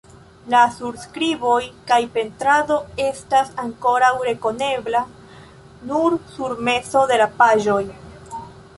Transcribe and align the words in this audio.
La 0.51 0.59
surskriboj 0.77 1.57
kaj 1.91 1.99
pentrado 2.15 2.79
estas 3.09 3.53
ankoraŭ 3.65 4.11
rekonebla 4.31 5.05
nur 5.93 6.21
sur 6.35 6.61
mezo 6.71 7.09
de 7.15 7.25
la 7.25 7.33
paĝoj. 7.43 7.83